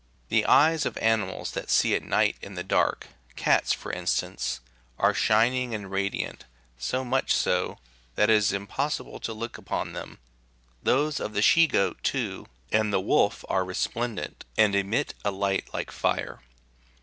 [0.29, 4.59] The eyes of animals that see at night in the dark, cats, for instance,
[4.97, 6.45] are shining and radiant,
[6.79, 7.77] so much so,
[8.15, 10.17] "that it is impos sible to look upon them;
[10.81, 15.71] those of the she goat, too, and the wolf are resplendent, and emit a light
[15.71, 16.41] like fire.